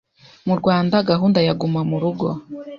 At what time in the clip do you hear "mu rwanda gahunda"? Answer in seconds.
0.47-1.39